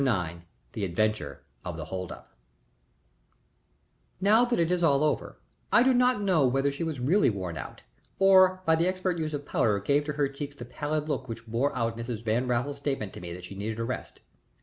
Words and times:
IX 0.03 0.39
THE 0.73 0.83
ADVENTURE 0.83 1.43
OF 1.63 1.77
THE 1.77 1.85
HOLD 1.85 2.11
UP 2.11 2.27
Now 4.19 4.43
that 4.45 4.59
it 4.59 4.71
is 4.71 4.81
all 4.81 5.03
over, 5.03 5.37
I 5.71 5.83
do 5.83 5.93
not 5.93 6.19
know 6.23 6.47
whether 6.47 6.71
she 6.71 6.83
was 6.83 6.99
really 6.99 7.29
worn 7.29 7.55
out 7.55 7.83
or 8.17 8.63
by 8.65 8.73
the 8.75 8.87
expert 8.87 9.19
use 9.19 9.35
of 9.35 9.45
powder 9.45 9.77
gave 9.79 10.03
to 10.05 10.13
her 10.13 10.27
cheeks 10.27 10.55
the 10.55 10.65
pallid 10.65 11.07
look 11.07 11.29
which 11.29 11.45
bore 11.45 11.77
out 11.77 11.99
Mrs. 11.99 12.23
Van 12.23 12.47
Raffles's 12.47 12.79
statement 12.81 13.13
to 13.13 13.21
me 13.21 13.31
that 13.31 13.45
she 13.45 13.53
needed 13.53 13.77
a 13.77 13.83
rest. 13.83 14.21